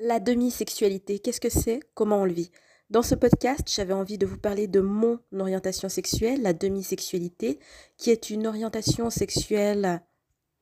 [0.00, 1.80] La demi-sexualité, qu'est-ce que c'est?
[1.94, 2.52] Comment on le vit?
[2.88, 7.58] Dans ce podcast, j'avais envie de vous parler de mon orientation sexuelle, la demi-sexualité,
[7.96, 10.00] qui est une orientation sexuelle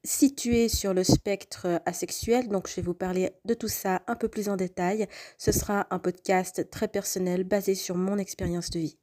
[0.04, 2.49] située sur le spectre asexuel.
[2.49, 5.06] Donc, je vais vous parler de tout ça un peu plus en détail.
[5.37, 8.98] Ce sera un podcast très personnel basé sur mon expérience de vie.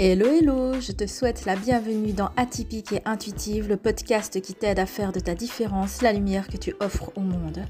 [0.00, 4.80] Hello hello, je te souhaite la bienvenue dans Atypique et Intuitive, le podcast qui t'aide
[4.80, 7.64] à faire de ta différence la lumière que tu offres au monde.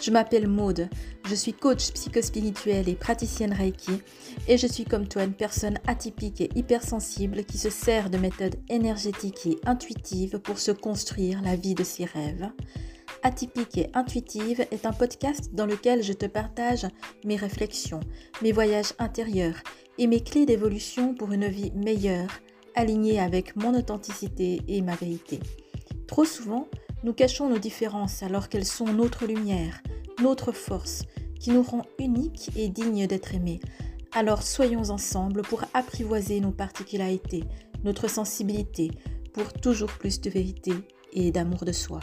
[0.00, 0.88] Je m'appelle Maude,
[1.28, 4.00] je suis coach psychospirituelle et praticienne Reiki
[4.46, 8.56] et je suis comme toi une personne atypique et hypersensible qui se sert de méthodes
[8.68, 12.52] énergétiques et intuitives pour se construire la vie de ses rêves.
[13.24, 16.86] Atypique et intuitive est un podcast dans lequel je te partage
[17.24, 18.00] mes réflexions,
[18.42, 19.56] mes voyages intérieurs
[19.98, 22.40] et mes clés d'évolution pour une vie meilleure,
[22.74, 25.40] alignée avec mon authenticité et ma vérité.
[26.06, 26.68] Trop souvent,
[27.04, 29.82] nous cachons nos différences alors qu'elles sont notre lumière,
[30.22, 31.02] notre force,
[31.38, 33.60] qui nous rend uniques et dignes d'être aimés.
[34.12, 37.44] Alors soyons ensemble pour apprivoiser nos particularités,
[37.84, 38.90] notre sensibilité,
[39.32, 40.72] pour toujours plus de vérité
[41.12, 42.00] et d'amour de soi.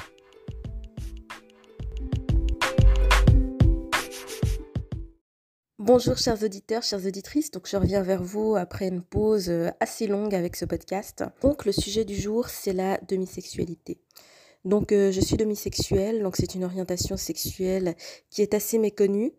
[5.83, 10.05] Bonjour chers auditeurs, chères auditrices, donc je reviens vers vous après une pause euh, assez
[10.05, 11.23] longue avec ce podcast.
[11.41, 13.99] Donc le sujet du jour c'est la demisexualité.
[14.63, 17.95] Donc euh, je suis demisexuelle, donc c'est une orientation sexuelle
[18.29, 19.33] qui est assez méconnue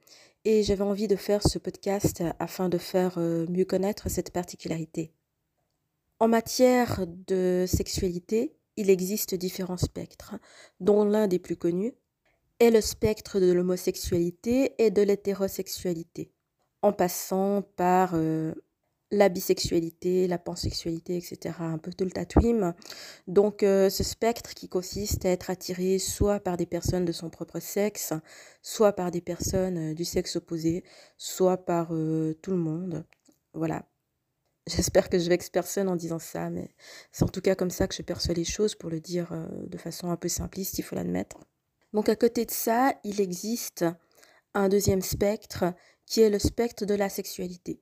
[0.44, 5.12] et j'avais envie de faire ce podcast afin de faire euh, mieux connaître cette particularité.
[6.18, 10.34] En matière de sexualité, il existe différents spectres,
[10.80, 11.94] dont l'un des plus connus
[12.62, 16.30] est le spectre de l'homosexualité et de l'hétérosexualité,
[16.80, 18.54] en passant par euh,
[19.10, 21.56] la bisexualité, la pansexualité, etc.
[21.58, 22.72] Un peu tout le tatouim.
[23.27, 27.30] Donc euh, ce spectre qui consiste à être attiré soit par des personnes de son
[27.30, 28.12] propre sexe,
[28.62, 30.84] soit par des personnes euh, du sexe opposé,
[31.19, 33.04] soit par tout le monde.
[33.54, 33.88] Voilà.
[34.69, 36.70] J'espère que je vexe personne en disant ça, mais
[37.10, 39.32] c'est en tout cas comme ça que je perçois les choses, pour le dire
[39.66, 41.38] de façon un peu simpliste, il faut l'admettre.
[41.92, 43.84] Donc à côté de ça, il existe
[44.54, 45.64] un deuxième spectre
[46.06, 47.80] qui est le spectre de la sexualité.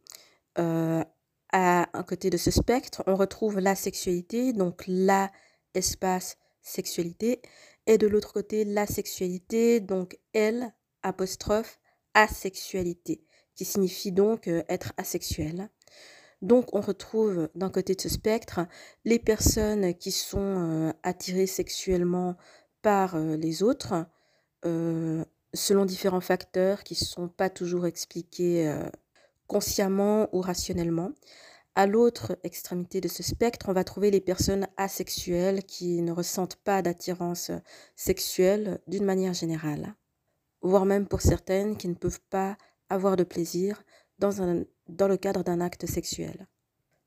[0.59, 1.04] Euh,
[1.53, 5.31] à un côté de ce spectre, on retrouve la sexualité, donc la
[5.75, 7.43] espace sexualité,
[7.87, 10.72] et de l'autre côté la sexualité, donc elle
[11.03, 11.78] apostrophe
[12.15, 15.70] asexualité, qui signifie donc euh, être asexuel.
[16.43, 18.60] Donc on retrouve d'un côté de ce spectre
[19.04, 22.37] les personnes qui sont euh, attirées sexuellement
[22.83, 24.07] par les autres
[24.63, 28.73] selon différents facteurs qui ne sont pas toujours expliqués
[29.47, 31.11] consciemment ou rationnellement.
[31.75, 36.57] À l'autre extrémité de ce spectre, on va trouver les personnes asexuelles qui ne ressentent
[36.57, 37.51] pas d'attirance
[37.97, 39.95] sexuelle d'une manière générale,
[40.62, 42.57] voire même pour certaines qui ne peuvent pas
[42.89, 43.83] avoir de plaisir
[44.19, 46.49] dans, un, dans le cadre d'un acte sexuel.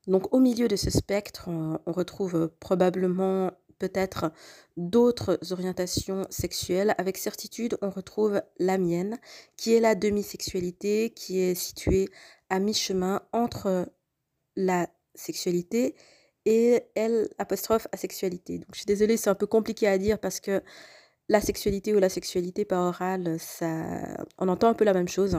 [0.07, 4.31] Donc au milieu de ce spectre, on retrouve probablement peut-être
[4.77, 6.95] d'autres orientations sexuelles.
[6.97, 9.19] Avec certitude, on retrouve la mienne,
[9.57, 12.09] qui est la demi-sexualité, qui est située
[12.49, 13.87] à mi-chemin entre
[14.55, 15.95] la sexualité
[16.45, 18.59] et elle apostrophe asexualité.
[18.59, 20.61] Donc je suis désolée, c'est un peu compliqué à dire parce que
[21.29, 25.37] la sexualité ou la sexualité par oral, ça, on entend un peu la même chose.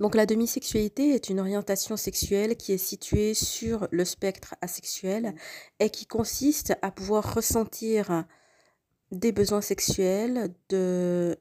[0.00, 5.34] Donc la demisexualité est une orientation sexuelle qui est située sur le spectre asexuel
[5.78, 8.24] et qui consiste à pouvoir ressentir
[9.12, 11.36] des besoins sexuels, de,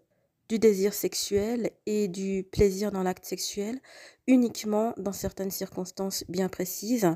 [0.49, 3.79] du désir sexuel et du plaisir dans l'acte sexuel
[4.27, 7.15] uniquement dans certaines circonstances bien précises.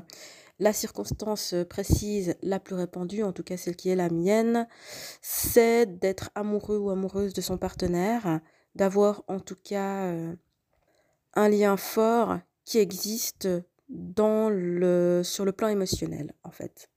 [0.60, 4.66] La circonstance précise la plus répandue, en tout cas celle qui est la mienne,
[5.20, 8.40] c'est d'être amoureux ou amoureuse de son partenaire,
[8.76, 10.34] d'avoir en tout cas euh,
[11.34, 13.48] un lien fort qui existe
[13.88, 16.90] dans le, sur le plan émotionnel, en fait.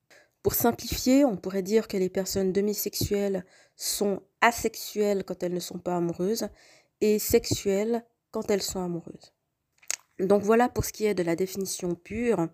[0.44, 3.46] Pour simplifier, on pourrait dire que les personnes demisexuelles
[3.76, 6.48] sont asexuelles quand elles ne sont pas amoureuses
[7.02, 9.34] et sexuelles quand elles sont amoureuses.
[10.20, 12.48] Donc voilà pour ce qui est de la définition pure.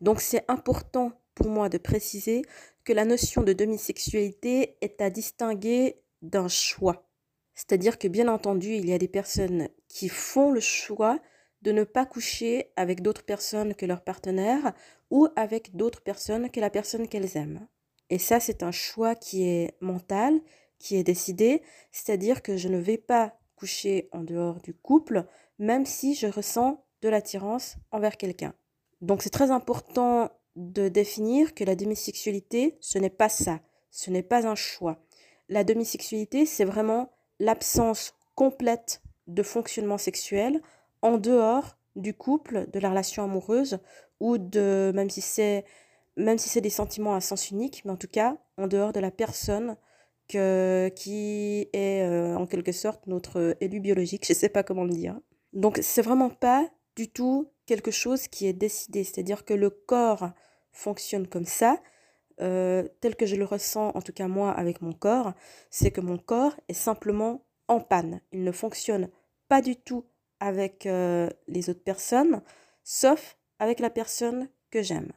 [0.00, 2.42] Donc c'est important pour moi de préciser
[2.84, 7.08] que la notion de demisexualité est à distinguer d'un choix.
[7.62, 11.20] C'est-à-dire que bien entendu, il y a des personnes qui font le choix
[11.62, 14.72] de ne pas coucher avec d'autres personnes que leur partenaire
[15.10, 17.68] ou avec d'autres personnes que la personne qu'elles aiment.
[18.10, 20.40] Et ça, c'est un choix qui est mental,
[20.80, 21.62] qui est décidé,
[21.92, 25.24] c'est-à-dire que je ne vais pas coucher en dehors du couple,
[25.60, 28.54] même si je ressens de l'attirance envers quelqu'un.
[29.00, 33.60] Donc c'est très important de définir que la demisexualité, ce n'est pas ça,
[33.92, 34.98] ce n'est pas un choix.
[35.48, 40.60] la demisexualité, c'est vraiment l'absence complète de fonctionnement sexuel
[41.02, 43.78] en dehors du couple, de la relation amoureuse
[44.20, 45.64] ou de même si c'est
[46.60, 49.76] des sentiments à sens unique, mais en tout cas en dehors de la personne
[50.28, 54.94] qui est euh, en quelque sorte notre élu biologique, je ne sais pas comment le
[54.94, 55.20] dire.
[55.52, 60.30] Donc c'est vraiment pas du tout quelque chose qui est décidé, c'est-à-dire que le corps
[60.72, 61.78] fonctionne comme ça,
[62.40, 65.32] euh, tel que je le ressens, en tout cas moi avec mon corps,
[65.70, 68.20] c'est que mon corps est simplement en panne.
[68.32, 69.08] Il ne fonctionne
[69.48, 70.04] pas du tout
[70.40, 72.42] avec euh, les autres personnes,
[72.84, 75.12] sauf avec la personne que j'aime.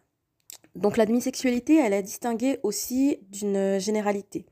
[0.75, 4.45] Donc la demisexualité, elle est distinguée aussi d'une généralité.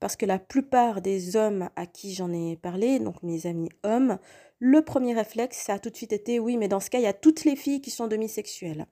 [0.00, 4.18] Parce que la plupart des hommes à qui j'en ai parlé, donc mes amis hommes,
[4.58, 7.04] le premier réflexe, ça a tout de suite été oui, mais dans ce cas, il
[7.04, 8.86] y a toutes les filles qui sont demisexuelles.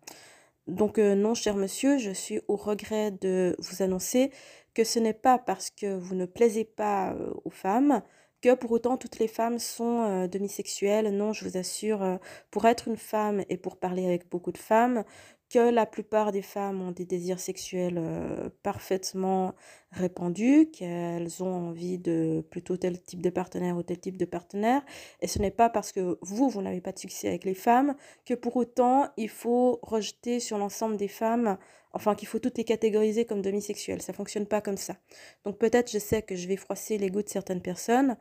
[0.66, 4.30] Donc euh, non, cher monsieur, je suis au regret de vous annoncer
[4.74, 8.02] que ce n'est pas parce que vous ne plaisez pas euh, aux femmes
[8.40, 11.16] que pour autant toutes les femmes sont euh, demisexuelles.
[11.16, 12.18] Non, je vous assure,
[12.50, 15.04] pour être une femme et pour parler avec beaucoup de femmes,
[15.52, 19.54] que la plupart des femmes ont des désirs sexuels euh, parfaitement
[19.90, 24.82] répandus, qu'elles ont envie de plutôt tel type de partenaire ou tel type de partenaire.
[25.20, 27.94] Et ce n'est pas parce que vous, vous n'avez pas de succès avec les femmes
[28.24, 31.58] que pour autant il faut rejeter sur l'ensemble des femmes,
[31.92, 34.00] enfin qu'il faut toutes les catégoriser comme demisexuelles.
[34.00, 34.96] Ça fonctionne pas comme ça.
[35.44, 38.16] Donc peut-être je sais que je vais froisser les goûts de certaines personnes.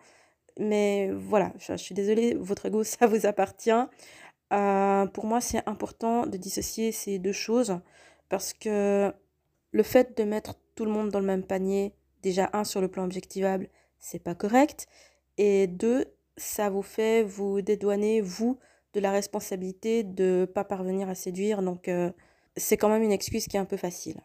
[0.59, 3.71] Mais voilà, je, je suis désolée, votre goût, ça vous appartient.
[4.51, 7.79] Euh, pour moi, c'est important de dissocier ces deux choses
[8.29, 9.13] parce que
[9.71, 12.87] le fait de mettre tout le monde dans le même panier, déjà un sur le
[12.87, 13.69] plan objectivable,
[13.99, 14.87] c'est pas correct,
[15.37, 16.05] et deux,
[16.37, 18.57] ça vous fait vous dédouaner vous
[18.93, 22.11] de la responsabilité de pas parvenir à séduire, donc euh,
[22.57, 24.19] c'est quand même une excuse qui est un peu facile.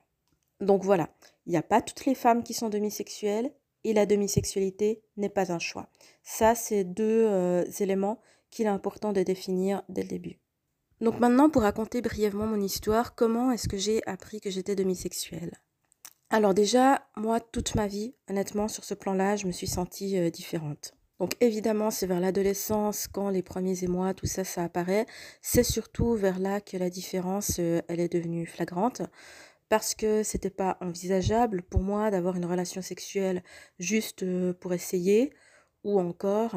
[0.60, 1.10] Donc voilà,
[1.46, 3.52] il n'y a pas toutes les femmes qui sont demisexuelles
[3.84, 5.88] et la demisexualité n'est pas un choix.
[6.22, 8.20] Ça, c'est deux euh, éléments
[8.56, 10.40] qu'il est important de définir dès le début.
[11.02, 15.52] Donc maintenant, pour raconter brièvement mon histoire, comment est-ce que j'ai appris que j'étais demisexuelle?
[16.30, 20.30] Alors déjà, moi, toute ma vie, honnêtement, sur ce plan-là, je me suis sentie euh,
[20.30, 20.94] différente.
[21.20, 25.06] Donc évidemment, c'est vers l'adolescence, quand les premiers émois, tout ça, ça apparaît.
[25.42, 29.02] C'est surtout vers là que la différence, euh, elle est devenue flagrante.
[29.68, 33.42] Parce que c'était pas envisageable pour moi d'avoir une relation sexuelle
[33.78, 35.32] juste euh, pour essayer,
[35.84, 36.56] ou encore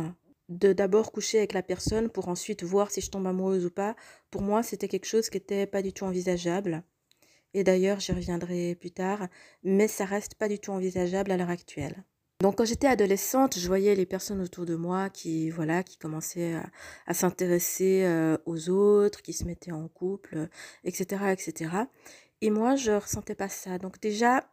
[0.49, 3.95] de d'abord coucher avec la personne pour ensuite voir si je tombe amoureuse ou pas,
[4.31, 6.83] pour moi, c'était quelque chose qui n'était pas du tout envisageable.
[7.53, 9.27] Et d'ailleurs, j'y reviendrai plus tard,
[9.63, 12.03] mais ça reste pas du tout envisageable à l'heure actuelle.
[12.41, 16.57] Donc quand j'étais adolescente, je voyais les personnes autour de moi qui voilà, qui commençaient
[17.05, 20.47] à, s'intéresser euh, aux autres, qui se mettaient en couple,
[20.85, 21.71] etc., etc.
[22.41, 23.77] Et moi, je ressentais pas ça.
[23.77, 24.49] Donc déjà,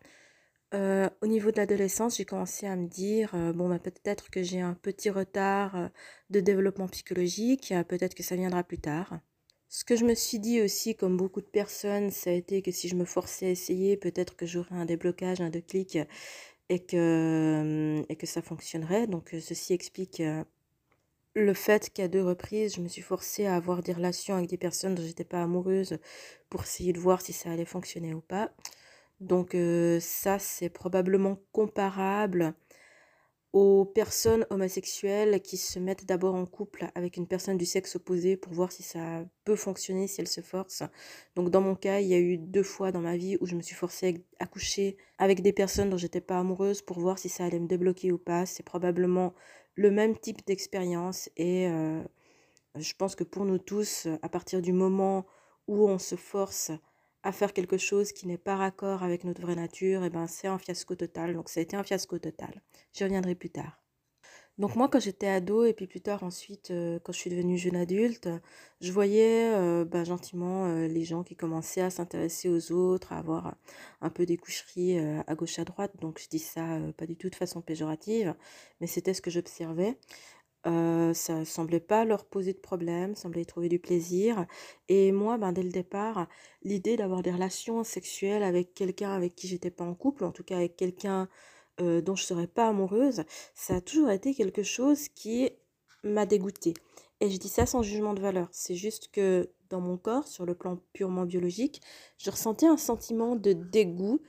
[0.74, 4.42] euh, au niveau de l'adolescence, j'ai commencé à me dire, euh, bon, bah, peut-être que
[4.42, 5.88] j'ai un petit retard euh,
[6.30, 9.20] de développement psychologique, peut-être que ça viendra plus tard.
[9.68, 12.70] Ce que je me suis dit aussi, comme beaucoup de personnes, ça a été que
[12.70, 15.98] si je me forçais à essayer, peut-être que j'aurais un déblocage, un déclic,
[16.68, 19.06] et que, et que ça fonctionnerait.
[19.06, 20.22] Donc ceci explique
[21.36, 24.56] le fait qu'à deux reprises, je me suis forcée à avoir des relations avec des
[24.56, 25.98] personnes dont j'étais pas amoureuse
[26.48, 28.50] pour essayer de voir si ça allait fonctionner ou pas.
[29.20, 32.54] Donc euh, ça, c'est probablement comparable
[33.52, 38.36] aux personnes homosexuelles qui se mettent d'abord en couple avec une personne du sexe opposé
[38.36, 40.82] pour voir si ça peut fonctionner, si elle se force.
[41.36, 43.54] Donc dans mon cas, il y a eu deux fois dans ma vie où je
[43.54, 47.30] me suis forcée à coucher avec des personnes dont j'étais pas amoureuse pour voir si
[47.30, 48.44] ça allait me débloquer ou pas.
[48.44, 49.32] C'est probablement
[49.74, 52.02] le même type d'expérience et euh,
[52.74, 55.24] je pense que pour nous tous, à partir du moment
[55.66, 56.72] où on se force
[57.26, 60.28] à faire quelque chose qui n'est pas raccord avec notre vraie nature, et eh ben
[60.28, 61.34] c'est un fiasco total.
[61.34, 62.62] Donc ça a été un fiasco total.
[62.92, 63.80] J'y reviendrai plus tard.
[64.58, 67.58] Donc moi quand j'étais ado et puis plus tard ensuite euh, quand je suis devenue
[67.58, 68.28] jeune adulte,
[68.80, 73.18] je voyais euh, ben, gentiment euh, les gens qui commençaient à s'intéresser aux autres, à
[73.18, 73.56] avoir
[74.00, 75.92] un peu des coucheries à gauche à droite.
[76.00, 78.34] Donc je dis ça pas du tout de façon péjorative,
[78.80, 79.98] mais c'était ce que j'observais.
[80.66, 84.46] Euh, ça semblait pas leur poser de problème, semblait y trouver du plaisir.
[84.88, 86.26] Et moi, ben, dès le départ,
[86.62, 90.42] l'idée d'avoir des relations sexuelles avec quelqu'un avec qui j'étais pas en couple, en tout
[90.42, 91.28] cas avec quelqu'un
[91.80, 93.22] euh, dont je serais pas amoureuse,
[93.54, 95.50] ça a toujours été quelque chose qui
[96.02, 96.74] m'a dégoûtée.
[97.20, 98.48] Et je dis ça sans jugement de valeur.
[98.50, 101.80] C'est juste que dans mon corps, sur le plan purement biologique,
[102.18, 104.20] je ressentais un sentiment de dégoût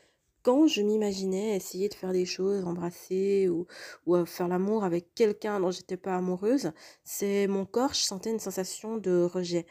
[0.47, 3.67] quand je m'imaginais essayer de faire des choses, embrasser ou,
[4.05, 6.71] ou faire l'amour avec quelqu'un dont j'étais pas amoureuse,
[7.03, 9.65] c'est mon corps, je sentais une sensation de rejet.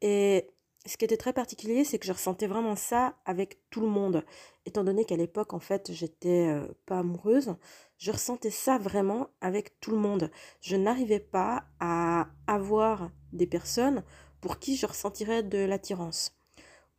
[0.00, 0.48] Et
[0.86, 4.24] ce qui était très particulier, c'est que je ressentais vraiment ça avec tout le monde.
[4.64, 7.56] Étant donné qu'à l'époque, en fait, j'étais euh, pas amoureuse,
[7.98, 10.30] je ressentais ça vraiment avec tout le monde.
[10.60, 14.04] Je n'arrivais pas à avoir des personnes
[14.40, 16.41] pour qui je ressentirais de l'attirance.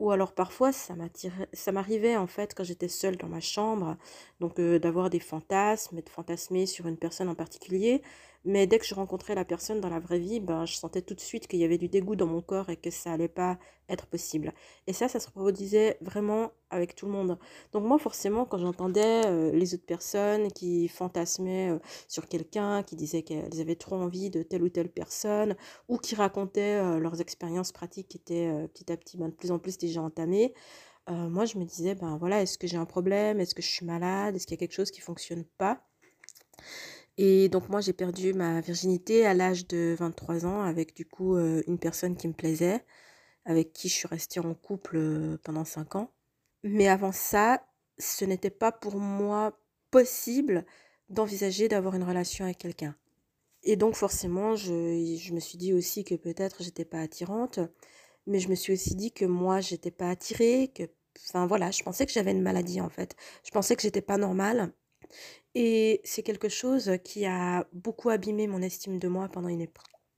[0.03, 3.95] Ou alors parfois, ça m'arrivait en fait quand j'étais seule dans ma chambre,
[4.41, 8.01] donc euh, d'avoir des fantasmes et de fantasmer sur une personne en particulier.
[8.45, 11.13] Mais dès que je rencontrais la personne dans la vraie vie, ben, je sentais tout
[11.13, 13.57] de suite qu'il y avait du dégoût dans mon corps et que ça allait pas
[13.89, 14.53] être possible.
[14.87, 17.37] Et ça, ça se reproduisait vraiment avec tout le monde.
[17.71, 22.95] Donc moi, forcément, quand j'entendais euh, les autres personnes qui fantasmaient euh, sur quelqu'un, qui
[22.95, 25.55] disaient qu'elles avaient trop envie de telle ou telle personne,
[25.87, 29.51] ou qui racontaient euh, leurs expériences pratiques qui étaient petit à petit ben, de plus
[29.51, 30.53] en plus déjà entamées,
[31.09, 33.41] moi, je me disais, ben voilà, est-ce que j'ai un problème?
[33.41, 34.37] Est-ce que je suis malade?
[34.37, 35.85] Est-ce qu'il y a quelque chose qui fonctionne pas?
[37.17, 41.35] Et donc moi j'ai perdu ma virginité à l'âge de 23 ans avec du coup
[41.35, 42.83] euh, une personne qui me plaisait,
[43.45, 46.11] avec qui je suis restée en couple euh, pendant 5 ans.
[46.63, 47.65] Mais avant ça,
[47.99, 49.59] ce n'était pas pour moi
[49.91, 50.65] possible
[51.09, 52.95] d'envisager d'avoir une relation avec quelqu'un.
[53.63, 57.59] Et donc forcément, je, je, me suis dit aussi que peut-être j'étais pas attirante,
[58.27, 60.83] mais je me suis aussi dit que moi j'étais pas attirée, que
[61.29, 63.15] enfin voilà, je pensais que j'avais une maladie en fait.
[63.45, 64.73] Je pensais que j'étais pas normale
[65.55, 69.67] et c'est quelque chose qui a beaucoup abîmé mon estime de moi pendant une,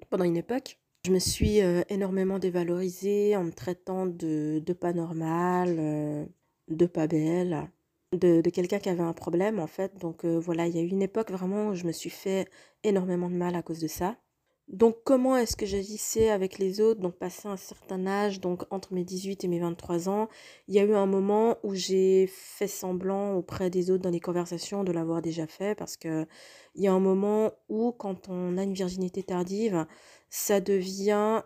[0.10, 0.80] pendant une époque.
[1.06, 6.26] Je me suis euh, énormément dévalorisée en me traitant de, de pas normal, euh,
[6.68, 7.70] de pas belle,
[8.14, 9.98] de, de quelqu'un qui avait un problème en fait.
[10.00, 12.50] Donc euh, voilà, il y a eu une époque vraiment où je me suis fait
[12.84, 14.18] énormément de mal à cause de ça.
[14.68, 17.00] Donc comment est-ce que j'agissais avec les autres?
[17.00, 20.28] Donc passé un certain âge, donc entre mes 18 et mes 23 ans,
[20.68, 24.20] il y a eu un moment où j'ai fait semblant auprès des autres dans les
[24.20, 26.26] conversations de l'avoir déjà fait parce que
[26.74, 29.86] il y a un moment où quand on a une virginité tardive,
[30.30, 31.44] ça devient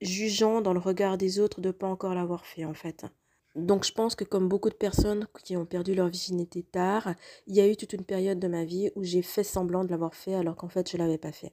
[0.00, 3.06] jugeant dans le regard des autres de pas encore l'avoir fait en fait.
[3.54, 7.14] Donc je pense que comme beaucoup de personnes qui ont perdu leur virginité tard,
[7.46, 9.90] il y a eu toute une période de ma vie où j'ai fait semblant de
[9.90, 11.52] l'avoir fait alors qu'en fait je l'avais pas fait.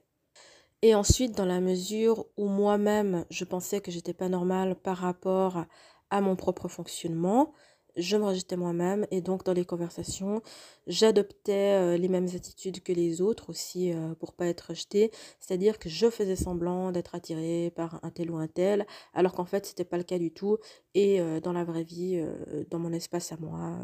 [0.82, 5.64] Et ensuite, dans la mesure où moi-même, je pensais que j'étais pas normale par rapport
[6.10, 7.52] à mon propre fonctionnement,
[7.96, 10.42] je me rejetais moi-même et donc dans les conversations,
[10.86, 15.10] j'adoptais euh, les mêmes attitudes que les autres aussi euh, pour pas être rejetée,
[15.40, 19.44] c'est-à-dire que je faisais semblant d'être attirée par un tel ou un tel, alors qu'en
[19.44, 20.58] fait c'était pas le cas du tout.
[20.94, 22.22] Et euh, dans la vraie vie,
[22.70, 23.78] dans mon espace à moi,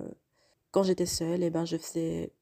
[0.71, 2.33] quand j'étais seule, eh ben je faisais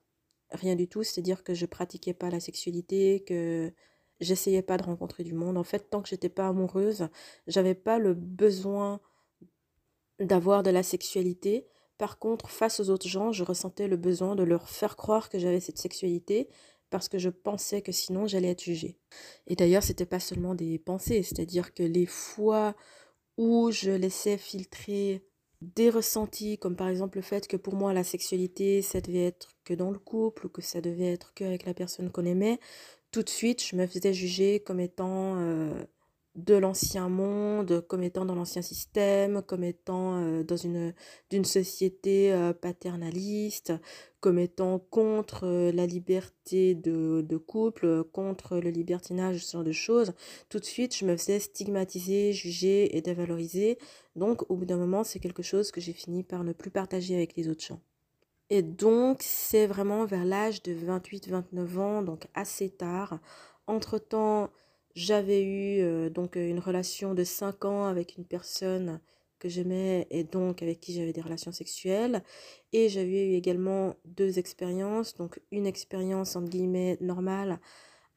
[0.53, 3.73] rien du tout, c'est-à-dire que je pratiquais pas la sexualité, que
[4.21, 5.59] j'essayais pas de rencontrer du monde.
[5.59, 7.09] En fait, tant que j'étais pas amoureuse,
[7.47, 9.01] j'avais pas le besoin
[10.21, 11.67] d'avoir de la sexualité.
[11.99, 15.39] Par contre, face aux autres gens, je ressentais le besoin de leur faire croire que
[15.39, 16.49] j'avais cette sexualité
[16.91, 18.99] parce que je pensais que sinon j'allais être jugée.
[19.47, 22.75] Et d'ailleurs, c'était pas seulement des pensées, c'est-à-dire que les fois
[23.37, 25.23] où je laissais filtrer
[25.63, 29.57] des ressentis, comme par exemple le fait que pour moi la sexualité, ça devait être
[29.65, 32.61] que dans le couple ou que ça devait être que avec la personne qu'on aimait,
[33.17, 35.73] tout de suite, je me faisais juger comme étant euh,
[36.35, 40.93] de l'ancien monde, comme étant dans l'ancien système, comme étant euh, dans une
[41.31, 43.73] d'une société euh, paternaliste,
[44.21, 50.13] comme étant contre la liberté de, de, couple, contre le libertinage, ce genre de choses.
[50.51, 53.79] Tout de suite, je me faisais stigmatiser, juger et dévaloriser.
[54.15, 57.15] Donc, au bout d'un moment, c'est quelque chose que j'ai fini par ne plus partager
[57.15, 57.81] avec les autres gens.
[58.51, 63.19] Et donc, c'est vraiment vers l'âge de 28-29 ans, donc assez tard.
[63.67, 64.51] Entre-temps,
[64.95, 69.01] j'avais eu euh, donc une relation de 5 ans avec une personne
[69.39, 72.23] que j'aimais et donc avec qui j'avais des relations sexuelles.
[72.73, 77.61] Et j'avais eu également deux expériences, donc une expérience entre guillemets normale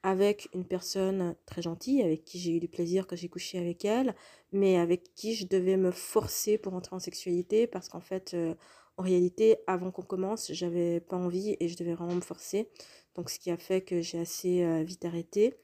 [0.04, 3.84] avec une personne très gentille, avec qui j'ai eu du plaisir quand j'ai couché avec
[3.84, 4.16] elle,
[4.54, 8.56] mais avec qui je devais me forcer pour entrer en sexualité parce qu'en fait, euh,
[9.00, 12.68] en réalité, avant qu'on commence, j'avais pas envie et je devais vraiment me forcer.
[13.16, 15.56] Donc, ce qui a fait que j'ai assez euh, vite arrêté.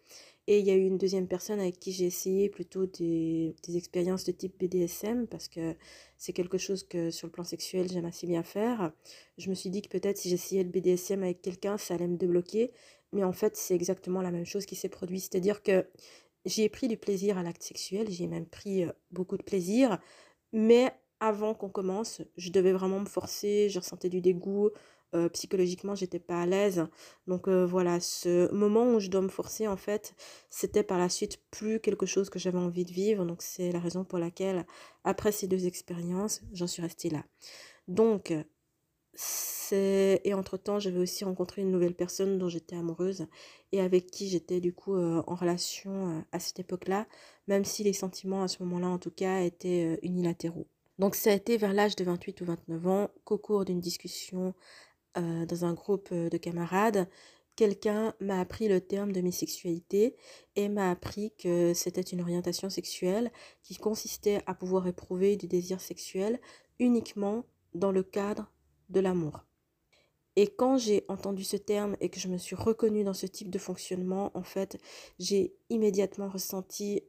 [0.48, 3.76] Et il y a eu une deuxième personne avec qui j'ai essayé plutôt des, des,
[3.76, 5.76] expériences de type BDSM parce que
[6.18, 8.94] c'est quelque chose que sur le plan sexuel j'aime assez bien faire.
[9.38, 12.16] Je me suis dit que peut-être si j'essayais le BDSM avec quelqu'un, ça allait me
[12.16, 12.72] débloquer.
[13.12, 15.24] Mais en fait, c'est exactement la même chose qui s'est produite.
[15.24, 15.86] C'est-à-dire que
[16.46, 20.00] j'ai pris du plaisir à l'acte sexuel, j'ai même pris euh, beaucoup de plaisir,
[20.54, 20.94] mais
[21.26, 24.70] avant qu'on commence, je devais vraiment me forcer, je ressentais du dégoût,
[25.16, 26.88] euh, psychologiquement j'étais pas à l'aise.
[27.28, 30.16] Donc euh, voilà, ce moment où je dois me forcer en fait,
[30.50, 33.26] c'était par la suite plus quelque chose que j'avais envie de vivre.
[33.26, 34.66] Donc c'est la raison pour laquelle
[35.04, 37.24] après ces deux expériences, j'en suis restée là.
[37.88, 38.34] Donc
[39.16, 43.28] c'est et entre-temps, j'avais aussi rencontré une nouvelle personne dont j'étais amoureuse
[43.72, 47.08] et avec qui j'étais du coup euh, en relation euh, à cette époque-là,
[47.48, 50.68] même si les sentiments à ce moment-là en tout cas étaient unilatéraux.
[51.00, 54.54] Donc ça a été vers l'âge de 28 ou 29 ans qu'au cours d'une discussion
[55.16, 57.08] dans un groupe de camarades,
[57.56, 60.16] quelqu'un m'a appris le terme de sexualité
[60.56, 63.32] et m'a appris que c'était une orientation sexuelle
[63.64, 66.40] qui consistait à pouvoir éprouver du désir sexuel
[66.80, 68.52] uniquement dans le cadre
[68.90, 69.46] de l'amour.
[70.36, 73.50] Et quand j'ai entendu ce terme et que je me suis reconnue dans ce type
[73.50, 74.78] de fonctionnement, en fait,
[75.18, 77.04] j'ai immédiatement ressenti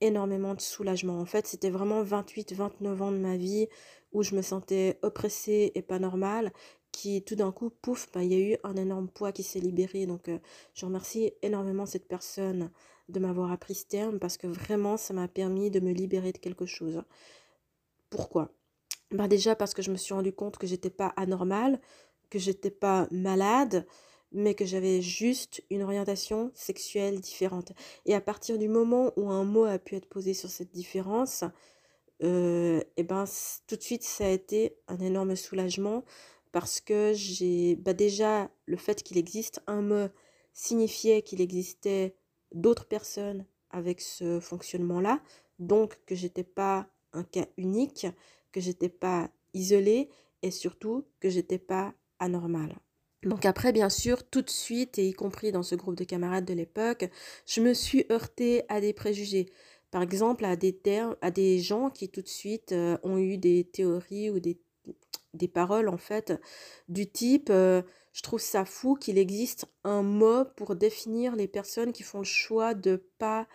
[0.00, 1.20] énormément de soulagement.
[1.20, 3.68] En fait, c'était vraiment 28-29 ans de ma vie
[4.12, 6.52] où je me sentais oppressée et pas normale,
[6.92, 9.60] qui tout d'un coup, pouf, bah, il y a eu un énorme poids qui s'est
[9.60, 10.06] libéré.
[10.06, 10.38] Donc, euh,
[10.74, 12.70] je remercie énormément cette personne
[13.08, 16.38] de m'avoir appris ce terme parce que vraiment, ça m'a permis de me libérer de
[16.38, 17.02] quelque chose.
[18.10, 18.52] Pourquoi?
[19.10, 21.80] Bah déjà parce que je me suis rendu compte que j'étais pas anormale,
[22.30, 23.86] que j'étais pas malade,
[24.34, 27.72] mais que j'avais juste une orientation sexuelle différente.
[28.04, 31.44] Et à partir du moment où un mot a pu être posé sur cette différence,
[32.22, 33.24] euh, et ben
[33.66, 36.04] tout de suite ça a été un énorme soulagement
[36.52, 40.08] parce que j'ai bah déjà le fait qu'il existe un mot
[40.52, 42.16] signifiait qu'il existait
[42.52, 45.20] d'autres personnes avec ce fonctionnement-là,
[45.58, 48.06] donc que j'étais pas un cas unique,
[48.52, 50.08] que j'étais pas isolée
[50.42, 52.76] et surtout que j'étais pas anormale.
[53.24, 56.44] Donc après, bien sûr, tout de suite, et y compris dans ce groupe de camarades
[56.44, 57.08] de l'époque,
[57.46, 59.46] je me suis heurtée à des préjugés.
[59.90, 63.38] Par exemple, à des termes, à des gens qui tout de suite euh, ont eu
[63.38, 64.58] des théories ou des,
[65.34, 66.32] des paroles en fait
[66.88, 67.82] du type euh,
[68.14, 72.24] je trouve ça fou qu'il existe un mot pour définir les personnes qui font le
[72.24, 73.48] choix de pas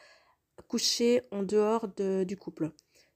[0.67, 2.71] coucher en dehors de, du couple.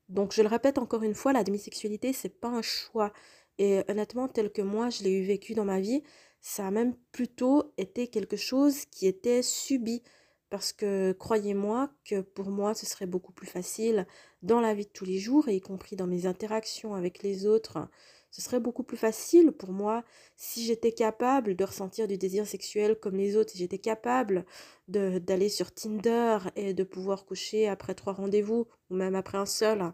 [0.07, 3.12] Donc je le répète encore une fois, la demisexualité, c'est pas un choix.
[3.57, 6.01] Et honnêtement, tel que moi je l'ai eu vécu dans ma vie,
[6.43, 10.03] ça a même plutôt été quelque chose qui était subi.
[10.51, 14.05] Parce que croyez-moi que pour moi, ce serait beaucoup plus facile
[14.43, 17.47] dans la vie de tous les jours, et y compris dans mes interactions avec les
[17.47, 17.89] autres,
[18.29, 20.03] ce serait beaucoup plus facile pour moi
[20.35, 24.45] si j'étais capable de ressentir du désir sexuel comme les autres, si j'étais capable
[24.88, 29.93] d'aller sur Tinder et de pouvoir coucher après trois rendez-vous ou même après un seul.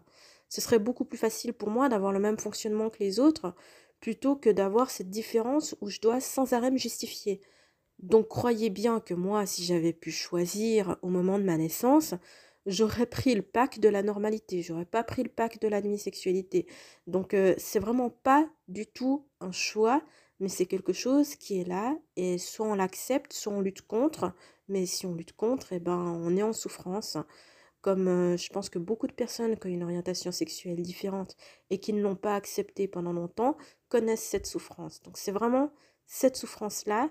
[0.50, 3.54] Ce serait beaucoup plus facile pour moi d'avoir le même fonctionnement que les autres
[4.00, 7.40] plutôt que d'avoir cette différence où je dois sans arrêt me justifier.
[7.98, 12.14] Donc croyez bien que moi, si j'avais pu choisir au moment de ma naissance,
[12.66, 15.82] j'aurais pris le pack de la normalité, j'aurais pas pris le pack de la.
[17.06, 20.02] Donc euh, c'est vraiment pas du tout un choix,
[20.40, 24.32] mais c'est quelque chose qui est là et soit on l'accepte, soit on lutte contre,
[24.68, 27.18] mais si on lutte contre, eh ben on est en souffrance.
[27.80, 31.36] Comme je pense que beaucoup de personnes qui ont une orientation sexuelle différente
[31.70, 33.56] et qui ne l'ont pas acceptée pendant longtemps
[33.88, 35.00] connaissent cette souffrance.
[35.02, 35.72] Donc c'est vraiment
[36.06, 37.10] cette souffrance-là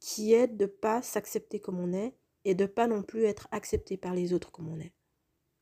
[0.00, 3.96] qui aide de pas s'accepter comme on est et de pas non plus être accepté
[3.96, 4.92] par les autres comme on est.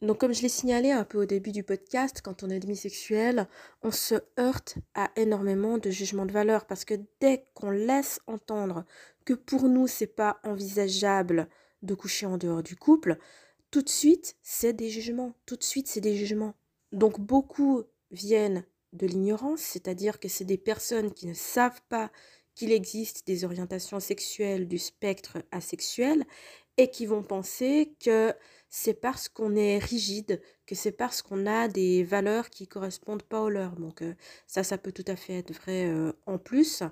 [0.03, 3.49] Donc comme je l'ai signalé un peu au début du podcast, quand on est demisexuel,
[3.83, 8.85] on se heurte à énormément de jugements de valeur parce que dès qu'on laisse entendre
[9.25, 11.49] que pour nous c'est pas envisageable
[11.83, 13.19] de coucher en dehors du couple,
[13.77, 16.55] tout de suite c'est des jugements, tout de suite c'est des jugements.
[16.93, 22.11] Donc beaucoup viennent de l'ignorance, c'est-à-dire que c'est des personnes qui ne savent pas
[22.55, 26.25] qu'il existe des orientations sexuelles du spectre asexuel
[26.79, 28.33] et qui vont penser que
[28.71, 33.43] c'est parce qu'on est rigide, que c'est parce qu'on a des valeurs qui correspondent pas
[33.43, 33.77] aux leurs.
[33.77, 34.15] Donc euh,
[34.47, 36.83] ça, ça peut tout à fait être vrai euh, en plus.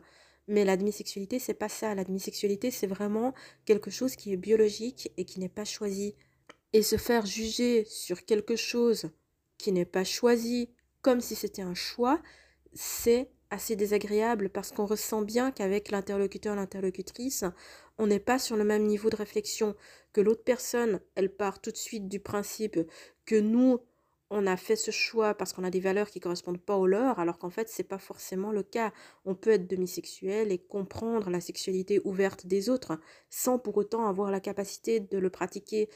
[0.48, 1.94] Mais la demisexualité, c'est pas ça.
[1.94, 3.32] La demisexualité, c'est vraiment
[3.64, 6.14] quelque chose qui est biologique et qui n'est pas choisi.
[6.74, 9.08] Et se faire juger sur quelque chose
[9.58, 10.68] qui n'est pas choisi
[11.02, 12.20] comme si c'était un choix,
[12.72, 17.44] c'est assez désagréable parce qu'on ressent bien qu'avec l'interlocuteur, l'interlocutrice,
[17.96, 19.76] on n'est pas sur le même niveau de réflexion,
[20.12, 22.80] que l'autre personne, elle part tout de suite du principe
[23.24, 23.78] que nous,
[24.30, 27.20] on a fait ce choix parce qu'on a des valeurs qui correspondent pas aux leurs,
[27.20, 28.92] alors qu'en fait, c'est pas forcément le cas.
[29.24, 32.98] On peut être demisexuel et comprendre la sexualité ouverte des autres
[33.30, 35.88] sans pour autant avoir la capacité de le pratiquer.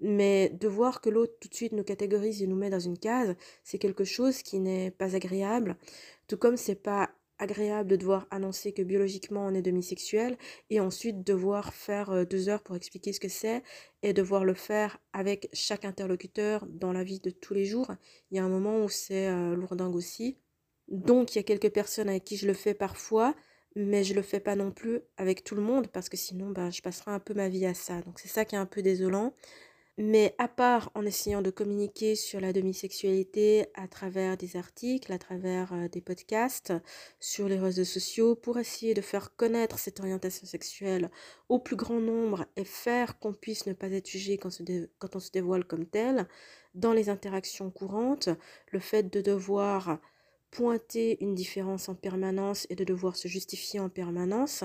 [0.00, 2.98] Mais de voir que l'autre tout de suite nous catégorise et nous met dans une
[2.98, 5.76] case, c'est quelque chose qui n'est pas agréable.
[6.28, 10.36] Tout comme c'est pas agréable de devoir annoncer que biologiquement on est demisexuel
[10.70, 13.62] et ensuite devoir faire euh, deux heures pour expliquer ce que c'est
[14.02, 17.92] et devoir le faire avec chaque interlocuteur dans la vie de tous les jours.
[18.30, 20.38] Il y a un moment où c'est euh, lourdingue aussi.
[20.88, 23.34] Donc il y a quelques personnes avec qui je le fais parfois,
[23.74, 26.70] mais je le fais pas non plus avec tout le monde parce que sinon ben,
[26.70, 28.00] je passerai un peu ma vie à ça.
[28.02, 29.34] Donc c'est ça qui est un peu désolant.
[29.96, 35.18] Mais à part en essayant de communiquer sur la demisexualité à travers des articles, à
[35.18, 36.72] travers euh, des podcasts,
[37.20, 41.10] sur les réseaux sociaux, pour essayer de faire connaître cette orientation sexuelle
[41.48, 44.50] au plus grand nombre et faire qu'on puisse ne pas être jugé quand,
[44.98, 46.26] quand on se dévoile comme tel,
[46.74, 48.28] dans les interactions courantes,
[48.72, 50.00] le fait de devoir
[50.50, 54.64] pointer une différence en permanence et de devoir se justifier en permanence,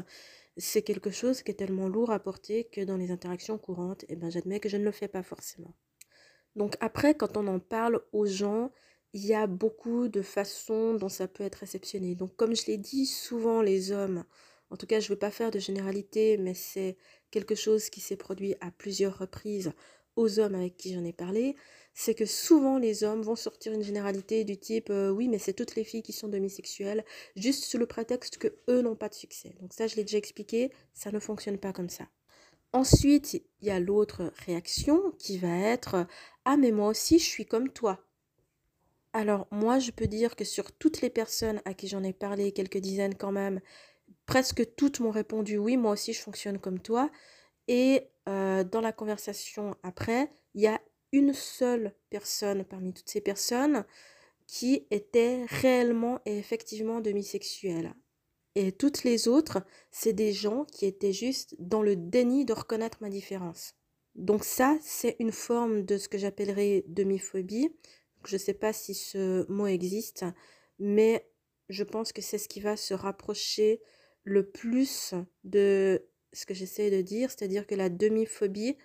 [0.59, 4.15] c'est quelque chose qui est tellement lourd à porter que dans les interactions courantes, eh
[4.15, 5.73] ben, j'admets que je ne le fais pas forcément.
[6.55, 8.71] Donc après, quand on en parle aux gens,
[9.13, 12.15] il y a beaucoup de façons dont ça peut être réceptionné.
[12.15, 14.23] Donc comme je l'ai dit, souvent les hommes,
[14.69, 16.97] en tout cas je ne veux pas faire de généralité, mais c'est
[17.31, 19.71] quelque chose qui s'est produit à plusieurs reprises
[20.15, 21.55] aux hommes avec qui j'en ai parlé,
[22.01, 25.51] c'est que souvent les hommes vont sortir une généralité du type euh, oui mais c'est
[25.51, 27.03] toutes les filles qui sont demisexuelles
[27.35, 29.53] juste sous le prétexte que eux n'ont pas de succès.
[29.59, 32.05] Donc ça je l'ai déjà expliqué, ça ne fonctionne pas comme ça.
[32.71, 36.07] Ensuite, il y a l'autre réaction qui va être
[36.45, 37.99] ah mais moi aussi je suis comme toi.
[39.12, 42.53] Alors moi je peux dire que sur toutes les personnes à qui j'en ai parlé,
[42.53, 43.59] quelques dizaines quand même,
[44.25, 47.12] presque toutes m'ont répondu oui moi aussi je fonctionne comme toi.
[47.67, 50.79] Et euh, dans la conversation après, il y a
[51.11, 53.85] une seule personne parmi toutes ces personnes
[54.47, 57.93] qui était réellement et effectivement demisexuelle.
[58.55, 62.97] Et toutes les autres, c'est des gens qui étaient juste dans le déni de reconnaître
[63.01, 63.75] ma différence.
[64.15, 67.69] Donc ça, c'est une forme de ce que j'appellerais demi-phobie.
[68.25, 70.25] Je ne sais pas si ce mot existe,
[70.79, 71.29] mais
[71.69, 73.81] je pense que c'est ce qui va se rapprocher
[74.23, 78.77] le plus de ce que j'essaie de dire, c'est-à-dire que la demi-phobie,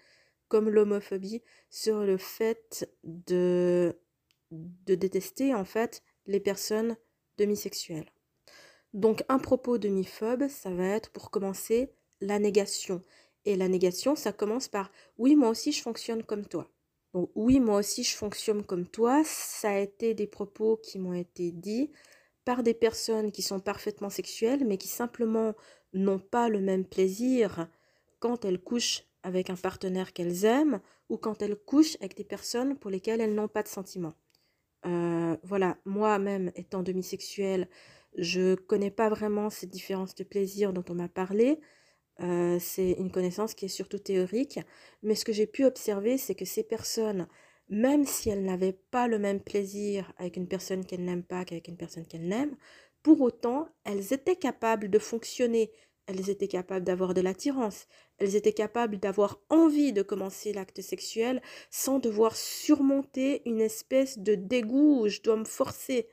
[0.61, 3.99] l'homophobie, sur le fait de,
[4.51, 6.97] de détester en fait les personnes
[7.39, 8.11] demisexuelles.
[8.93, 11.91] Donc un propos demiphobe, ça va être pour commencer
[12.21, 13.03] la négation.
[13.45, 16.71] Et la négation, ça commence par oui, moi aussi je fonctionne comme toi.
[17.35, 21.53] Oui, moi aussi je fonctionne comme toi, ça a été des propos qui m'ont été
[21.53, 21.91] dits
[22.45, 25.55] par des personnes qui sont parfaitement sexuelles, mais qui simplement
[25.93, 27.69] n'ont pas le même plaisir
[28.19, 32.79] quand elles couchent avec un partenaire qu'elles aiment ou quand elles couchent avec des personnes
[32.79, 34.15] pour lesquelles elles n'ont pas de sentiments.
[34.87, 37.69] Euh, voilà, moi-même étant demisexuelle,
[38.17, 41.59] je connais pas vraiment cette différence de plaisir dont on m'a parlé.
[42.21, 44.61] Euh, c'est une connaissance qui est surtout théorique,
[45.03, 47.27] mais ce que j'ai pu observer, c'est que ces personnes,
[47.69, 51.67] même si elles n'avaient pas le même plaisir avec une personne qu'elles n'aiment pas qu'avec
[51.67, 52.57] une personne qu'elles n'aiment,
[53.03, 55.73] pour autant, elles étaient capables de fonctionner
[56.07, 57.87] elles étaient capables d'avoir de l'attirance,
[58.19, 64.35] elles étaient capables d'avoir envie de commencer l'acte sexuel sans devoir surmonter une espèce de
[64.35, 66.09] dégoût où je dois me forcer.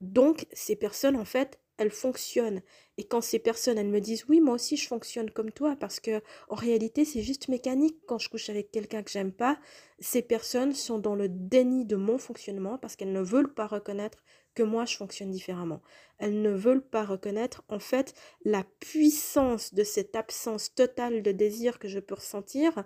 [0.00, 2.60] Donc, ces personnes, en fait, elles fonctionnent.
[2.98, 6.00] Et quand ces personnes, elles me disent oui, moi aussi je fonctionne comme toi, parce
[6.00, 9.58] que en réalité c'est juste mécanique quand je couche avec quelqu'un que j'aime pas,
[10.00, 14.18] ces personnes sont dans le déni de mon fonctionnement parce qu'elles ne veulent pas reconnaître
[14.58, 15.80] que moi je fonctionne différemment.
[16.18, 18.12] Elles ne veulent pas reconnaître en fait
[18.44, 22.84] la puissance de cette absence totale de désir que je peux ressentir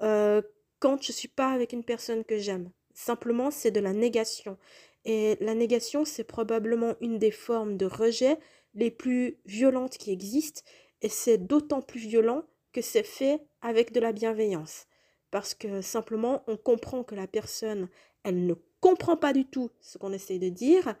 [0.00, 0.42] euh,
[0.78, 2.70] quand je suis pas avec une personne que j'aime.
[2.94, 4.58] Simplement, c'est de la négation.
[5.04, 8.38] Et la négation, c'est probablement une des formes de rejet
[8.74, 10.62] les plus violentes qui existent.
[11.00, 14.86] Et c'est d'autant plus violent que c'est fait avec de la bienveillance.
[15.32, 17.88] Parce que simplement, on comprend que la personne,
[18.22, 20.94] elle ne comprend pas du tout ce qu'on essaie de dire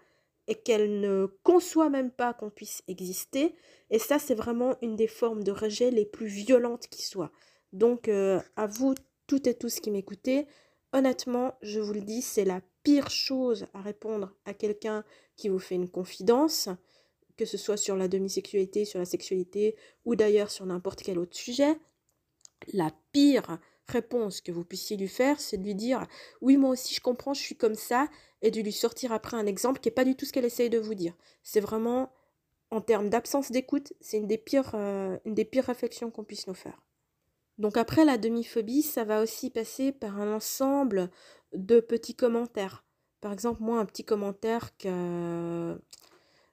[0.46, 3.54] et qu'elle ne conçoit même pas qu'on puisse exister.
[3.90, 7.32] Et ça, c'est vraiment une des formes de rejet les plus violentes qui soient.
[7.72, 8.94] Donc, euh, à vous,
[9.26, 10.46] toutes et tous qui m'écoutez,
[10.92, 15.04] honnêtement, je vous le dis, c'est la pire chose à répondre à quelqu'un
[15.36, 16.68] qui vous fait une confidence,
[17.36, 21.36] que ce soit sur la demisexualité, sur la sexualité ou d'ailleurs sur n'importe quel autre
[21.36, 21.76] sujet.
[22.72, 26.06] La pire réponse que vous puissiez lui faire, c'est de lui dire
[26.40, 28.08] oui moi aussi je comprends, je suis comme ça,
[28.42, 30.70] et de lui sortir après un exemple qui n'est pas du tout ce qu'elle essaye
[30.70, 31.14] de vous dire.
[31.42, 32.12] C'est vraiment
[32.70, 36.46] en termes d'absence d'écoute, c'est une des pires, euh, une des pires réflexions qu'on puisse
[36.46, 36.82] nous faire.
[37.58, 41.10] Donc après la demi-phobie, ça va aussi passer par un ensemble
[41.52, 42.84] de petits commentaires.
[43.20, 45.78] Par exemple, moi, un petit commentaire que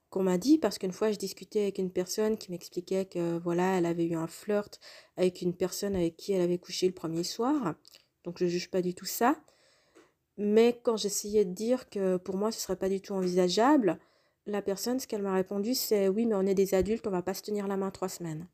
[0.10, 3.78] qu'on m'a dit parce qu'une fois je discutais avec une personne qui m'expliquait que voilà
[3.78, 4.80] elle avait eu un flirt
[5.17, 7.76] avec une personne avec qui elle avait couché le premier soir.
[8.24, 9.36] Donc je juge pas du tout ça.
[10.38, 14.00] Mais quand j'essayais de dire que pour moi ce serait pas du tout envisageable
[14.45, 17.22] la personne ce qu'elle m'a répondu c'est oui mais on est des adultes on va
[17.22, 18.48] pas se tenir la main trois semaines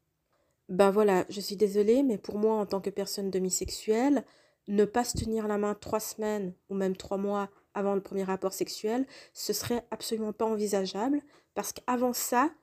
[0.67, 4.25] ben voilà je suis désolée mais pour moi en tant que personne demisexuelle
[4.67, 8.23] ne pas se tenir la main trois semaines ou même trois mois avant le premier
[8.23, 11.21] rapport sexuel, ce serait absolument pas envisageable
[11.55, 12.53] parce qu'avant ça,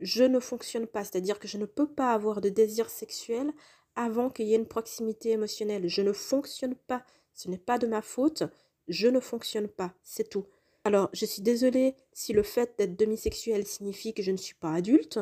[0.00, 3.52] je ne fonctionne pas, c'est-à-dire que je ne peux pas avoir de désir sexuel
[3.96, 5.88] avant qu'il y ait une proximité émotionnelle.
[5.88, 7.04] Je ne fonctionne pas.
[7.34, 8.44] Ce n'est pas de ma faute.
[8.88, 9.94] Je ne fonctionne pas.
[10.02, 10.46] C'est tout.
[10.84, 14.72] Alors, je suis désolée si le fait d'être demisexuel signifie que je ne suis pas
[14.72, 15.18] adulte.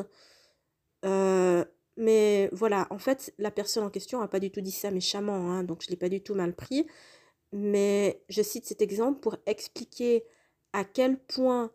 [1.05, 1.65] Euh,
[1.97, 5.51] mais voilà, en fait, la personne en question n'a pas du tout dit ça méchamment,
[5.51, 6.87] hein, donc je ne l'ai pas du tout mal pris.
[7.51, 10.23] Mais je cite cet exemple pour expliquer
[10.73, 11.71] à quel point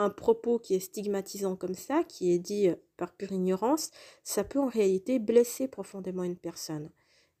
[0.00, 3.90] un propos qui est stigmatisant comme ça, qui est dit euh, par pure ignorance,
[4.24, 6.90] ça peut en réalité blesser profondément une personne.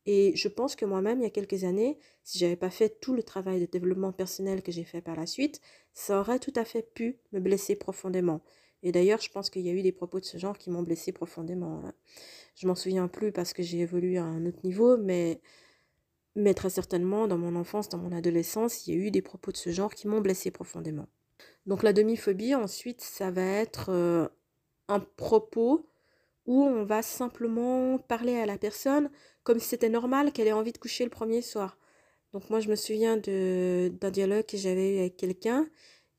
[0.06, 3.14] Et je pense que moi-même, il y a quelques années, si j'avais pas fait tout
[3.14, 5.60] le travail de développement personnel que j'ai fait par la suite,
[5.92, 8.40] ça aurait tout à fait pu me blesser profondément.
[8.82, 10.82] Et d'ailleurs, je pense qu'il y a eu des propos de ce genre qui m'ont
[10.82, 11.82] blessé profondément.
[12.56, 15.40] Je m'en souviens plus parce que j'ai évolué à un autre niveau, mais,
[16.34, 19.52] mais très certainement, dans mon enfance, dans mon adolescence, il y a eu des propos
[19.52, 21.08] de ce genre qui m'ont blessé profondément.
[21.66, 24.28] Donc la demi-phobie, ensuite, ça va être euh,
[24.88, 25.86] un propos
[26.46, 29.10] où on va simplement parler à la personne
[29.42, 31.78] comme si c'était normal qu'elle ait envie de coucher le premier soir.
[32.32, 35.68] Donc moi, je me souviens d'un dialogue que j'avais eu avec quelqu'un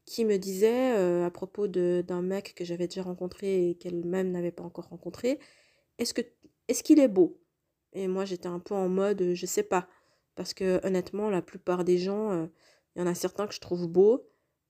[0.05, 4.51] qui me disait euh, à propos d'un mec que j'avais déjà rencontré et qu'elle-même n'avait
[4.51, 5.39] pas encore rencontré,
[5.99, 6.13] est-ce
[6.83, 7.39] qu'il est beau?
[7.93, 9.87] Et moi, j'étais un peu en mode, je sais pas,
[10.35, 12.47] parce que honnêtement, la plupart des gens, euh,
[12.95, 14.27] il y en a certains que je trouve beaux,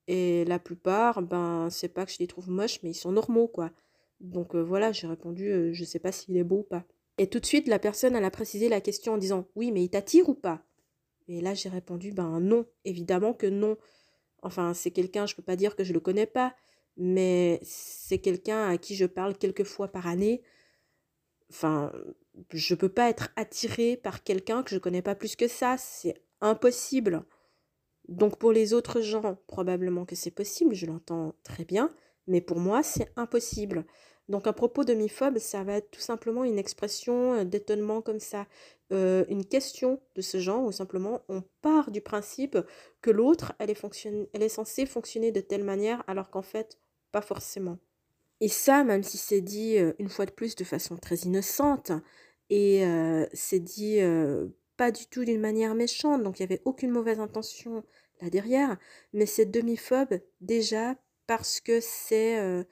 [0.07, 3.47] et la plupart, ben, c'est pas que je les trouve moches, mais ils sont normaux,
[3.47, 3.71] quoi.
[4.19, 6.85] Donc euh, voilà, j'ai répondu, euh, je sais pas s'il est beau ou pas.
[7.17, 9.83] Et tout de suite, la personne, elle a précisé la question en disant, oui, mais
[9.83, 10.63] il t'attire ou pas?
[11.27, 13.77] Et là, j'ai répondu, ben non, évidemment que non.
[14.43, 16.55] Enfin, c'est quelqu'un, je peux pas dire que je le connais pas,
[16.97, 20.41] mais c'est quelqu'un à qui je parle quelques fois par année.
[21.49, 21.91] Enfin,
[22.51, 26.21] je peux pas être attirée par quelqu'un que je connais pas plus que ça, c'est
[26.41, 27.23] impossible.
[28.11, 31.89] Donc pour les autres gens, probablement que c'est possible, je l'entends très bien,
[32.27, 33.85] mais pour moi, c'est impossible.
[34.27, 38.47] Donc un propos demi-phobe, ça va être tout simplement une expression euh, d'étonnement comme ça,
[38.91, 42.57] euh, une question de ce genre, où simplement on part du principe
[43.01, 43.73] que l'autre, elle,
[44.33, 46.79] elle est censée fonctionner de telle manière, alors qu'en fait,
[47.13, 47.77] pas forcément.
[48.41, 51.93] Et ça, même si c'est dit euh, une fois de plus de façon très innocente,
[52.49, 52.83] et
[53.31, 54.01] c'est dit
[54.81, 57.83] pas du tout d'une manière méchante, donc il n'y avait aucune mauvaise intention
[58.19, 58.79] là derrière,
[59.13, 60.95] mais c'est demi-phobe déjà
[61.27, 62.63] parce que c'est, euh,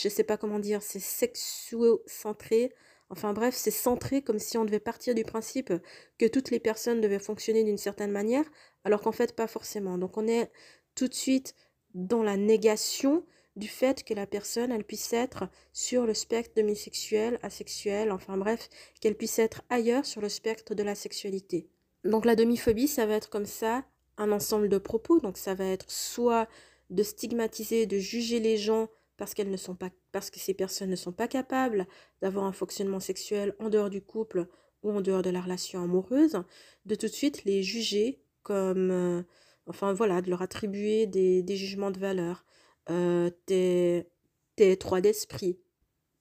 [0.00, 2.72] je sais pas comment dire, c'est sexuo-centré.
[3.10, 5.70] Enfin bref, c'est centré comme si on devait partir du principe
[6.16, 8.50] que toutes les personnes devaient fonctionner d'une certaine manière,
[8.84, 9.98] alors qu'en fait pas forcément.
[9.98, 10.50] Donc on est
[10.94, 11.54] tout de suite
[11.92, 17.38] dans la négation du fait que la personne, elle puisse être sur le spectre demisexuel,
[17.42, 18.68] asexuel, enfin bref,
[19.00, 21.68] qu'elle puisse être ailleurs sur le spectre de la sexualité.
[22.04, 23.84] Donc la demi-phobie, ça va être comme ça,
[24.16, 25.20] un ensemble de propos.
[25.20, 26.48] Donc ça va être soit
[26.90, 30.90] de stigmatiser, de juger les gens parce qu'elles ne sont pas parce que ces personnes
[30.90, 31.86] ne sont pas capables
[32.20, 34.46] d'avoir un fonctionnement sexuel en dehors du couple
[34.82, 36.42] ou en dehors de la relation amoureuse,
[36.84, 39.22] de tout de suite les juger comme euh,
[39.66, 42.44] enfin voilà, de leur attribuer des, des jugements de valeur.
[42.90, 45.58] Euh, t'es trois d'esprit,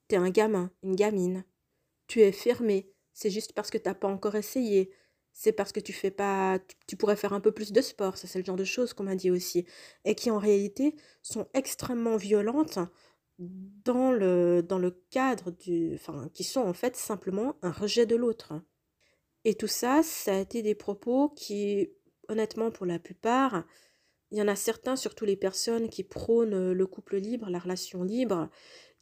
[0.07, 1.45] t'es un gamin, une gamine,
[2.07, 4.91] tu es fermé, c'est juste parce que t'as pas encore essayé,
[5.33, 8.17] c'est parce que tu fais pas tu, pourrais faire un peu plus de sport.
[8.17, 9.65] Ça c'est le genre de choses qu'on m'a dit aussi.
[10.05, 12.79] Et qui en réalité sont extrêmement violentes
[13.39, 18.15] dans le dans le cadre du enfin qui sont en fait simplement un rejet de
[18.15, 18.53] l'autre.
[19.43, 21.89] Et tout ça ça a été des propos qui
[22.29, 23.65] honnêtement pour la plupart
[24.33, 28.03] il y en a certains surtout les personnes qui prônent le couple libre la relation
[28.03, 28.49] libre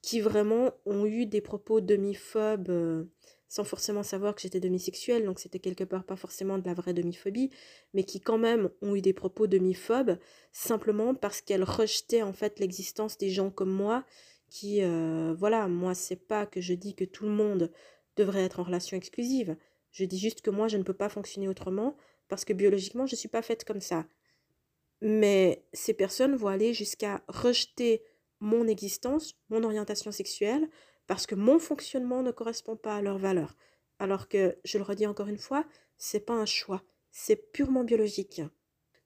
[0.01, 3.05] qui vraiment ont eu des propos demi-phobes euh,
[3.51, 6.93] sans forcément savoir que j'étais demisexuelle, donc c'était quelque part pas forcément de la vraie
[6.93, 7.49] demi-phobie,
[7.93, 10.17] mais qui quand même ont eu des propos demi-phobes,
[10.53, 14.05] simplement parce qu'elles rejetaient en fait l'existence des gens comme moi,
[14.47, 17.73] qui, euh, voilà, moi c'est pas que je dis que tout le monde
[18.15, 19.57] devrait être en relation exclusive,
[19.91, 21.97] je dis juste que moi je ne peux pas fonctionner autrement,
[22.29, 24.05] parce que biologiquement je suis pas faite comme ça.
[25.01, 28.03] Mais ces personnes vont aller jusqu'à rejeter
[28.39, 30.69] mon existence, mon orientation sexuelle,
[31.07, 33.55] parce que mon fonctionnement ne correspond pas à leurs valeurs.
[33.99, 35.65] Alors que, je le redis encore une fois,
[35.97, 38.41] c'est pas un choix, c'est purement biologique.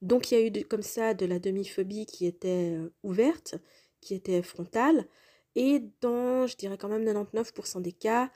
[0.02, 3.56] Donc il y a eu comme ça de la demi-phobie qui était euh, ouverte,
[4.02, 5.08] qui était frontale,
[5.56, 8.32] et dans, je dirais quand même 99% des cas,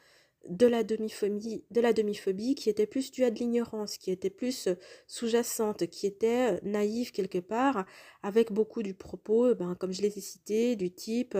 [0.48, 4.30] de la demi-phobie, de la demi-phobie qui était plus due à de l'ignorance, qui était
[4.30, 4.76] plus euh,
[5.08, 7.86] sous-jacente, qui était euh, naïve quelque part,
[8.24, 11.36] avec beaucoup du propos, ben, comme je l'ai cité, du type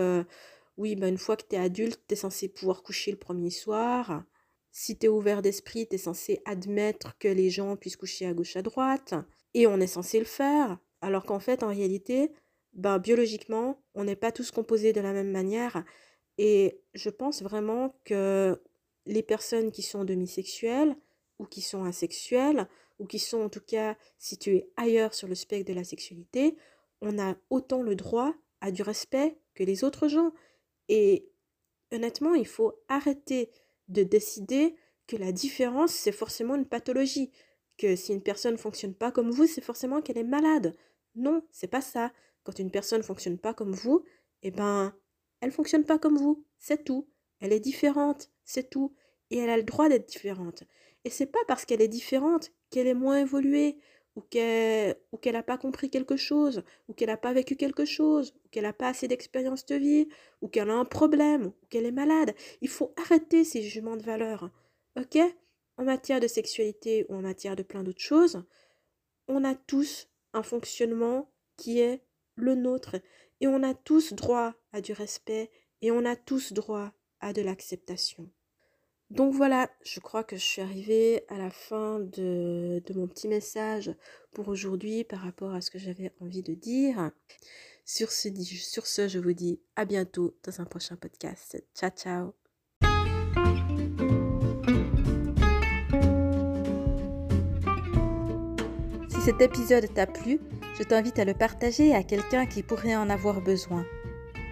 [0.80, 3.50] oui, bah une fois que tu es adulte, tu es censé pouvoir coucher le premier
[3.50, 4.24] soir.
[4.72, 8.32] Si tu es ouvert d'esprit, tu es censé admettre que les gens puissent coucher à
[8.32, 9.14] gauche, à droite.
[9.52, 10.78] Et on est censé le faire.
[11.02, 12.32] Alors qu'en fait, en réalité,
[12.72, 15.84] ben, biologiquement, on n'est pas tous composés de la même manière.
[16.38, 18.62] Et je pense vraiment que
[19.10, 20.96] les personnes qui sont demisexuelles
[21.38, 22.68] ou qui sont asexuelles
[22.98, 26.56] ou qui sont en tout cas situées ailleurs sur le spectre de la sexualité,
[27.00, 30.32] on a autant le droit à du respect que les autres gens.
[30.88, 31.28] Et
[31.92, 33.50] honnêtement, il faut arrêter
[33.88, 37.32] de décider que la différence, c'est forcément une pathologie.
[37.78, 40.76] Que si une personne ne fonctionne pas comme vous, c'est forcément qu'elle est malade.
[41.16, 42.12] Non, c'est pas ça.
[42.44, 44.04] Quand une personne ne fonctionne pas comme vous,
[44.42, 44.94] eh ben,
[45.40, 46.44] elle fonctionne pas comme vous.
[46.58, 47.08] C'est tout.
[47.40, 48.30] Elle est différente.
[48.44, 48.94] C'est tout.
[49.30, 50.64] Et elle a le droit d'être différente.
[51.04, 53.78] Et c'est pas parce qu'elle est différente qu'elle est moins évoluée,
[54.16, 58.34] ou qu'elle ou n'a pas compris quelque chose, ou qu'elle n'a pas vécu quelque chose,
[58.44, 60.08] ou qu'elle n'a pas assez d'expérience de vie,
[60.42, 62.34] ou qu'elle a un problème, ou qu'elle est malade.
[62.60, 64.50] Il faut arrêter ces jugements de valeur.
[64.98, 65.18] OK?
[65.76, 68.44] En matière de sexualité ou en matière de plein d'autres choses,
[69.28, 72.02] on a tous un fonctionnement qui est
[72.34, 72.96] le nôtre
[73.40, 77.42] et on a tous droit à du respect et on a tous droit à de
[77.42, 78.30] l'acceptation.
[79.10, 83.92] Donc voilà, je crois que je suis arrivée à la fin de, mon petit message
[84.32, 87.10] pour aujourd'hui par rapport à ce que j'avais envie de dire.
[87.84, 91.60] Sur ce, sur ce, je vous dis à bientôt dans un prochain podcast.
[91.74, 92.34] Ciao, ciao
[99.08, 100.38] Si cet épisode t'a plu,
[100.78, 103.84] je t'invite à le partager à quelqu'un qui pourrait en avoir besoin.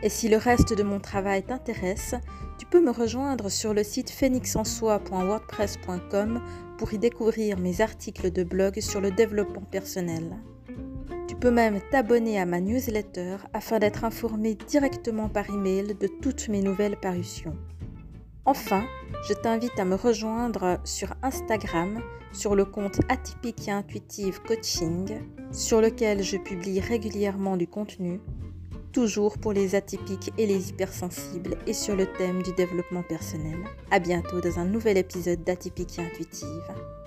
[0.03, 2.15] Et si le reste de mon travail t'intéresse,
[2.59, 6.43] tu peux me rejoindre sur le site phoenixensoi.wordpress.com
[6.79, 10.37] pour y découvrir mes articles de blog sur le développement personnel.
[11.27, 16.49] Tu peux même t'abonner à ma newsletter afin d'être informé directement par email de toutes
[16.49, 17.57] mes nouvelles parutions.
[18.45, 18.85] Enfin,
[19.29, 22.01] je t'invite à me rejoindre sur Instagram
[22.33, 25.21] sur le compte Atypique et Intuitive Coaching,
[25.53, 28.21] sur lequel je publie régulièrement du contenu
[28.99, 33.55] toujours pour les atypiques et les hypersensibles et sur le thème du développement personnel.
[33.93, 36.98] À bientôt dans un nouvel épisode d'Atypique et Intuitive.